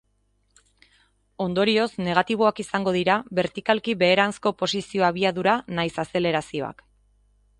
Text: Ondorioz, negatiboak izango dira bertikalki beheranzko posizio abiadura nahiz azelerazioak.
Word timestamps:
Ondorioz, 1.43 1.89
negatiboak 2.07 2.61
izango 2.63 2.93
dira 2.95 3.17
bertikalki 3.41 3.95
beheranzko 4.05 4.55
posizio 4.63 5.07
abiadura 5.09 5.57
nahiz 5.81 5.93
azelerazioak. 6.07 6.85